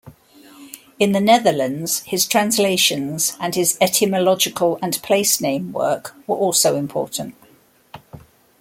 [0.97, 7.35] In the Netherlands his translations and his etymological and place-name work were also important.